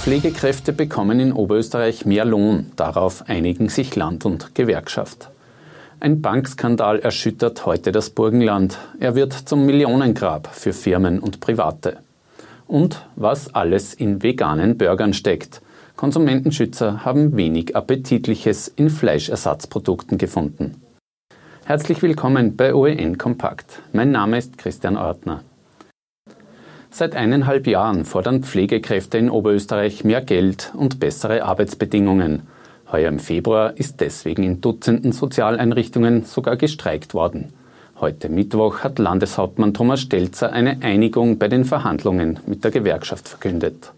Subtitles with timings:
[0.00, 2.72] Pflegekräfte bekommen in Oberösterreich mehr Lohn.
[2.74, 5.28] Darauf einigen sich Land und Gewerkschaft.
[6.00, 8.78] Ein Bankskandal erschüttert heute das Burgenland.
[8.98, 11.98] Er wird zum Millionengrab für Firmen und Private.
[12.66, 15.60] Und was alles in veganen Burgern steckt.
[15.96, 20.80] Konsumentenschützer haben wenig Appetitliches in Fleischersatzprodukten gefunden.
[21.66, 23.82] Herzlich willkommen bei OEN Kompakt.
[23.92, 25.42] Mein Name ist Christian Ortner.
[26.92, 32.42] Seit eineinhalb Jahren fordern Pflegekräfte in Oberösterreich mehr Geld und bessere Arbeitsbedingungen.
[32.90, 37.52] Heuer im Februar ist deswegen in Dutzenden Sozialeinrichtungen sogar gestreikt worden.
[38.00, 43.92] Heute Mittwoch hat Landeshauptmann Thomas Stelzer eine Einigung bei den Verhandlungen mit der Gewerkschaft verkündet.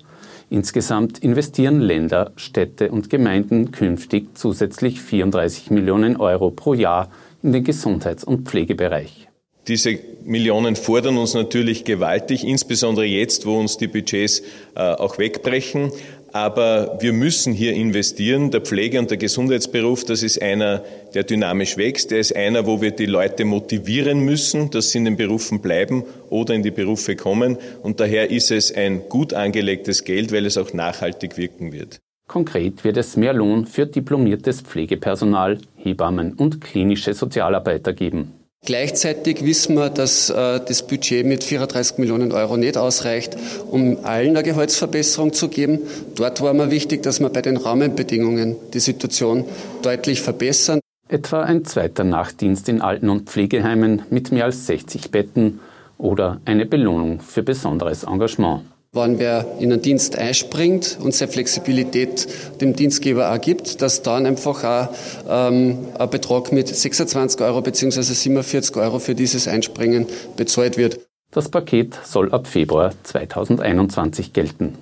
[0.50, 7.08] Insgesamt investieren Länder, Städte und Gemeinden künftig zusätzlich 34 Millionen Euro pro Jahr
[7.42, 9.28] in den Gesundheits- und Pflegebereich.
[9.68, 14.42] Diese Millionen fordern uns natürlich gewaltig, insbesondere jetzt, wo uns die Budgets
[14.74, 15.92] äh, auch wegbrechen.
[16.32, 18.50] Aber wir müssen hier investieren.
[18.50, 20.82] Der Pflege- und der Gesundheitsberuf, das ist einer,
[21.14, 22.10] der dynamisch wächst.
[22.10, 26.04] Der ist einer, wo wir die Leute motivieren müssen, dass sie in den Berufen bleiben
[26.30, 27.58] oder in die Berufe kommen.
[27.82, 32.00] Und daher ist es ein gut angelegtes Geld, weil es auch nachhaltig wirken wird.
[32.28, 38.32] Konkret wird es mehr Lohn für diplomiertes Pflegepersonal, Hebammen und klinische Sozialarbeiter geben.
[38.64, 43.36] Gleichzeitig wissen wir, dass äh, das Budget mit 34 Millionen Euro nicht ausreicht,
[43.68, 45.80] um allen eine Gehaltsverbesserung zu geben.
[46.14, 49.46] Dort war mir wichtig, dass wir bei den Rahmenbedingungen die Situation
[49.82, 50.78] deutlich verbessern.
[51.08, 55.58] Etwa ein zweiter Nachtdienst in Alten- und Pflegeheimen mit mehr als 60 Betten
[55.98, 58.62] oder eine Belohnung für besonderes Engagement.
[58.94, 62.28] Wenn wer in den Dienst einspringt und seine Flexibilität
[62.60, 64.88] dem Dienstgeber auch gibt, dass dann einfach auch
[65.26, 68.02] ähm, ein Betrag mit 26 Euro bzw.
[68.02, 71.00] 47 Euro für dieses Einspringen bezahlt wird.
[71.30, 74.76] Das Paket soll ab Februar 2021 gelten.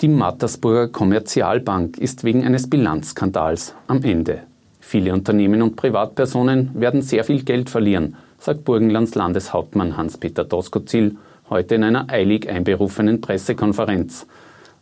[0.00, 4.44] Die Mattersburger Kommerzialbank ist wegen eines Bilanzskandals am Ende.
[4.78, 11.16] Viele Unternehmen und Privatpersonen werden sehr viel Geld verlieren, sagt Burgenlands Landeshauptmann Hans-Peter Doskozil
[11.50, 14.26] heute in einer eilig einberufenen Pressekonferenz.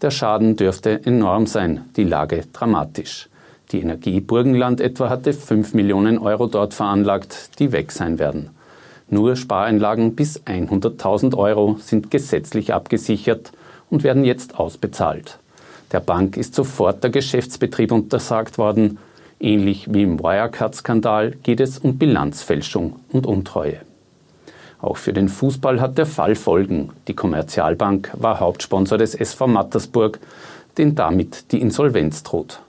[0.03, 3.29] Der Schaden dürfte enorm sein, die Lage dramatisch.
[3.73, 8.51] Die Energie Burgenland etwa hatte 5 Millionen Euro dort veranlagt, die weg sein werden.
[9.09, 13.53] Nur Spareinlagen bis 100.000 Euro sind gesetzlich abgesichert
[13.91, 15.39] und werden jetzt ausbezahlt.
[15.93, 18.99] Der Bank ist sofort der Geschäftsbetrieb untersagt worden.
[19.39, 23.81] Ähnlich wie im Wirecard-Skandal geht es um Bilanzfälschung und Untreue.
[24.85, 26.91] Auch für den Fußball hat der Fall Folgen.
[27.09, 30.21] Die Kommerzialbank war Hauptsponsor des SV Mattersburg,
[30.77, 32.61] den damit die Insolvenz droht.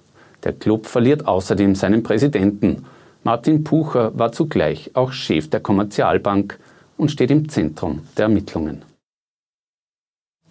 [0.45, 2.85] Der Club verliert außerdem seinen Präsidenten.
[3.25, 6.57] Martin Pucher war zugleich auch Chef der Kommerzialbank
[6.95, 8.83] und steht im Zentrum der Ermittlungen.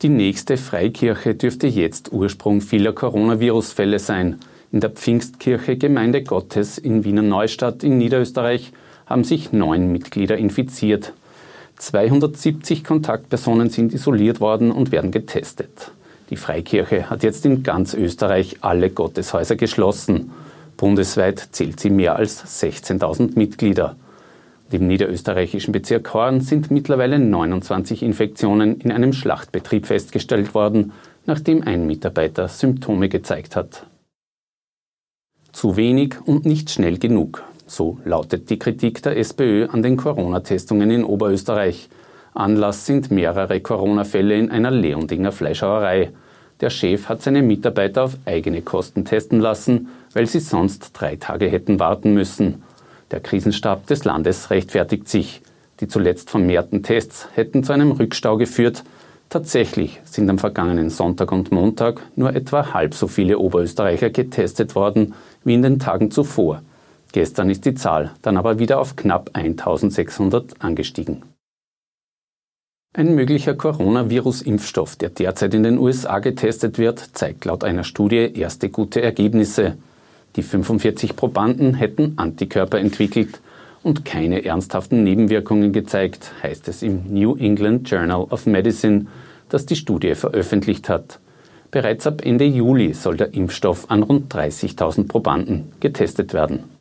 [0.02, 4.38] Die nächste Freikirche dürfte jetzt Ursprung vieler Coronavirus-Fälle sein.
[4.70, 8.70] In der Pfingstkirche Gemeinde Gottes in Wiener Neustadt in Niederösterreich
[9.06, 11.14] haben sich neun Mitglieder infiziert.
[11.76, 15.92] 270 Kontaktpersonen sind isoliert worden und werden getestet.
[16.30, 20.30] Die Freikirche hat jetzt in ganz Österreich alle Gotteshäuser geschlossen.
[20.76, 23.96] Bundesweit zählt sie mehr als 16.000 Mitglieder.
[24.66, 30.92] Und Im niederösterreichischen Bezirk Horn sind mittlerweile 29 Infektionen in einem Schlachtbetrieb festgestellt worden,
[31.26, 33.86] nachdem ein Mitarbeiter Symptome gezeigt hat.
[35.52, 37.44] Zu wenig und nicht schnell genug.
[37.66, 41.88] So lautet die Kritik der SPÖ an den Corona-Testungen in Oberösterreich.
[42.34, 46.10] Anlass sind mehrere Corona-Fälle in einer Leondinger Fleischhauerei.
[46.60, 51.48] Der Chef hat seine Mitarbeiter auf eigene Kosten testen lassen, weil sie sonst drei Tage
[51.48, 52.62] hätten warten müssen.
[53.10, 55.42] Der Krisenstab des Landes rechtfertigt sich.
[55.80, 58.84] Die zuletzt vermehrten Tests hätten zu einem Rückstau geführt.
[59.30, 65.14] Tatsächlich sind am vergangenen Sonntag und Montag nur etwa halb so viele Oberösterreicher getestet worden
[65.44, 66.62] wie in den Tagen zuvor.
[67.14, 71.22] Gestern ist die Zahl dann aber wieder auf knapp 1600 angestiegen.
[72.92, 78.68] Ein möglicher Coronavirus-Impfstoff, der derzeit in den USA getestet wird, zeigt laut einer Studie erste
[78.68, 79.76] gute Ergebnisse.
[80.34, 83.40] Die 45 Probanden hätten Antikörper entwickelt
[83.84, 89.06] und keine ernsthaften Nebenwirkungen gezeigt, heißt es im New England Journal of Medicine,
[89.50, 91.20] das die Studie veröffentlicht hat.
[91.70, 96.73] Bereits ab Ende Juli soll der Impfstoff an rund 30.000 Probanden getestet werden.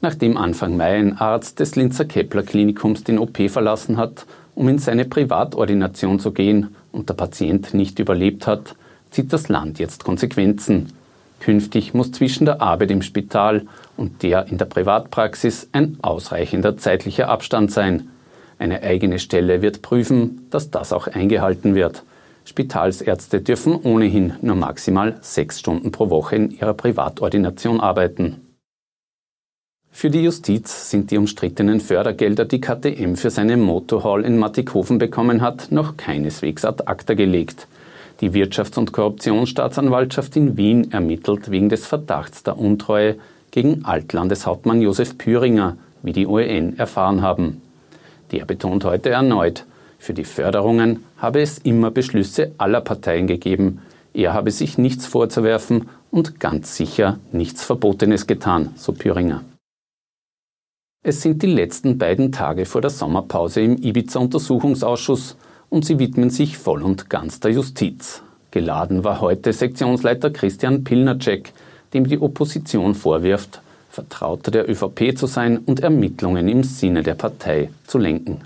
[0.00, 4.78] Nachdem Anfang Mai ein Arzt des Linzer Kepler Klinikums den OP verlassen hat, um in
[4.78, 8.76] seine Privatordination zu gehen und der Patient nicht überlebt hat,
[9.10, 10.92] zieht das Land jetzt Konsequenzen.
[11.40, 13.66] Künftig muss zwischen der Arbeit im Spital
[13.96, 18.08] und der in der Privatpraxis ein ausreichender zeitlicher Abstand sein.
[18.60, 22.04] Eine eigene Stelle wird prüfen, dass das auch eingehalten wird.
[22.44, 28.47] Spitalsärzte dürfen ohnehin nur maximal sechs Stunden pro Woche in ihrer Privatordination arbeiten.
[30.00, 35.40] Für die Justiz sind die umstrittenen Fördergelder, die KTM für seine Motorhall in Mattighofen bekommen
[35.40, 37.66] hat, noch keineswegs ad acta gelegt.
[38.20, 43.16] Die Wirtschafts- und Korruptionsstaatsanwaltschaft in Wien ermittelt wegen des Verdachts der Untreue
[43.50, 47.60] gegen Altlandeshauptmann Josef Püringer, wie die OEN erfahren haben.
[48.30, 49.64] Der betont heute erneut,
[49.98, 53.80] für die Förderungen habe es immer Beschlüsse aller Parteien gegeben.
[54.14, 59.42] Er habe sich nichts vorzuwerfen und ganz sicher nichts Verbotenes getan, so Püringer.
[61.04, 65.36] Es sind die letzten beiden Tage vor der Sommerpause im Ibiza-Untersuchungsausschuss
[65.70, 68.20] und sie widmen sich voll und ganz der Justiz.
[68.50, 71.52] Geladen war heute Sektionsleiter Christian Pilnacek,
[71.94, 77.70] dem die Opposition vorwirft, Vertrauter der ÖVP zu sein und Ermittlungen im Sinne der Partei
[77.86, 78.40] zu lenken.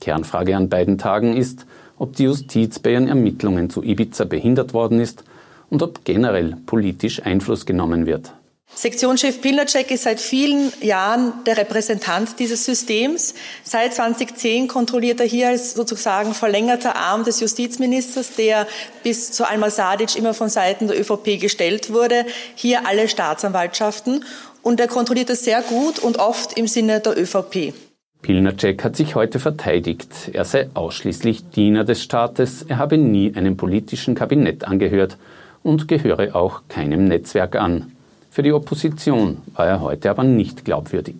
[0.00, 1.66] Kernfrage an beiden Tagen ist,
[1.98, 5.24] ob die Justiz bei ihren Ermittlungen zu Ibiza behindert worden ist
[5.70, 8.32] und ob generell politisch Einfluss genommen wird.
[8.74, 13.34] Sektionschef Pilnacek ist seit vielen Jahren der Repräsentant dieses Systems.
[13.62, 18.66] Seit 2010 kontrolliert er hier als sozusagen verlängerter Arm des Justizministers, der
[19.02, 22.24] bis zu Alma Sadic immer von Seiten der ÖVP gestellt wurde,
[22.54, 24.24] hier alle Staatsanwaltschaften.
[24.62, 27.74] Und er kontrolliert das sehr gut und oft im Sinne der ÖVP.
[28.22, 30.30] Pilnacek hat sich heute verteidigt.
[30.32, 35.16] Er sei ausschließlich Diener des Staates, er habe nie einem politischen Kabinett angehört
[35.62, 37.92] und gehöre auch keinem Netzwerk an.
[38.30, 41.16] Für die Opposition war er heute aber nicht glaubwürdig.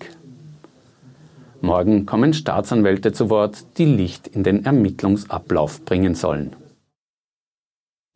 [1.61, 6.55] Morgen kommen Staatsanwälte zu Wort, die Licht in den Ermittlungsablauf bringen sollen.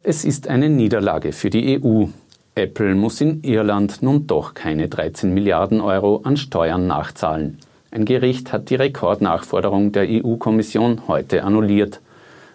[0.03, 2.07] Es ist eine Niederlage für die EU.
[2.55, 7.59] Apple muss in Irland nun doch keine 13 Milliarden Euro an Steuern nachzahlen.
[7.91, 12.01] Ein Gericht hat die Rekordnachforderung der EU-Kommission heute annulliert.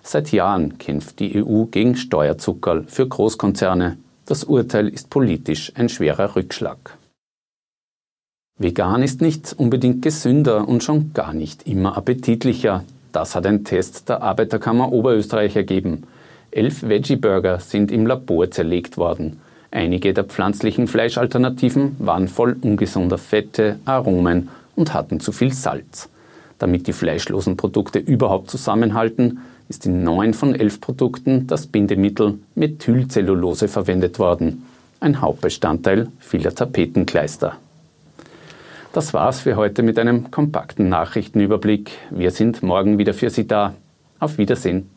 [0.03, 3.97] Seit Jahren kämpft die EU gegen Steuerzuckerl für Großkonzerne.
[4.29, 6.99] Das Urteil ist politisch ein schwerer Rückschlag.
[8.59, 12.83] Vegan ist nicht unbedingt gesünder und schon gar nicht immer appetitlicher.
[13.11, 16.03] Das hat ein Test der Arbeiterkammer Oberösterreich ergeben.
[16.51, 19.39] Elf Veggie-Burger sind im Labor zerlegt worden.
[19.71, 26.07] Einige der pflanzlichen Fleischalternativen waren voll ungesunder Fette, Aromen und hatten zu viel Salz.
[26.59, 29.39] Damit die fleischlosen Produkte überhaupt zusammenhalten,
[29.69, 34.65] ist in neun von elf Produkten das Bindemittel Methylcellulose verwendet worden,
[34.99, 37.55] ein Hauptbestandteil vieler Tapetenkleister.
[38.91, 41.91] Das war's für heute mit einem kompakten Nachrichtenüberblick.
[42.09, 43.75] Wir sind morgen wieder für Sie da.
[44.19, 44.89] Auf Wiedersehen.